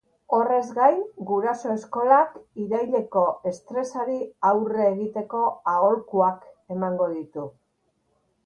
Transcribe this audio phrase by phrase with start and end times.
[0.35, 1.01] Horez gain,
[1.31, 4.17] guraso eskolak iraileko estresari
[4.55, 5.43] aurre egiteko
[5.75, 7.47] aholkuak emango ditu.